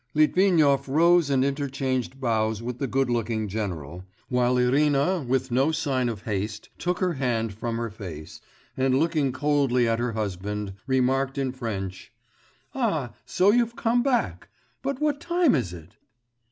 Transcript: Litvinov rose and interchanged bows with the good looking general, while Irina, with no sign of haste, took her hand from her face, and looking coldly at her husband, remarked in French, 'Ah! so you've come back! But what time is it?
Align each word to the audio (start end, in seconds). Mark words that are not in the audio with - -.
Litvinov 0.15 0.89
rose 0.89 1.29
and 1.29 1.45
interchanged 1.45 2.19
bows 2.19 2.59
with 2.59 2.79
the 2.79 2.87
good 2.87 3.07
looking 3.07 3.47
general, 3.47 4.03
while 4.29 4.57
Irina, 4.57 5.21
with 5.21 5.51
no 5.51 5.71
sign 5.71 6.09
of 6.09 6.23
haste, 6.23 6.69
took 6.79 6.97
her 6.97 7.13
hand 7.13 7.53
from 7.53 7.77
her 7.77 7.91
face, 7.91 8.41
and 8.75 8.97
looking 8.97 9.31
coldly 9.31 9.87
at 9.87 9.99
her 9.99 10.13
husband, 10.13 10.73
remarked 10.87 11.37
in 11.37 11.51
French, 11.51 12.11
'Ah! 12.73 13.11
so 13.27 13.51
you've 13.51 13.75
come 13.75 14.01
back! 14.01 14.49
But 14.81 14.99
what 14.99 15.21
time 15.21 15.53
is 15.53 15.71
it? 15.71 15.97